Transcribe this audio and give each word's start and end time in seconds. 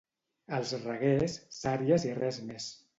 Als 0.59 0.71
Reguers, 0.87 1.37
sàries 1.61 2.11
i 2.13 2.19
res 2.21 2.45
més. 2.51 2.75